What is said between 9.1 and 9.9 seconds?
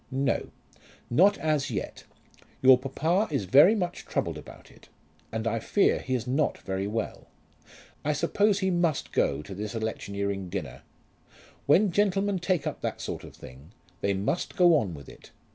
go to this